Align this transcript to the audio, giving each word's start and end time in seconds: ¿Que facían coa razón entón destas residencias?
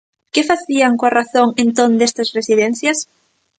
¿Que 0.33 0.47
facían 0.49 0.93
coa 0.99 1.15
razón 1.19 1.47
entón 1.63 1.91
destas 2.01 2.29
residencias? 2.37 2.97